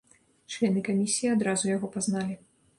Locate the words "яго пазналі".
1.77-2.43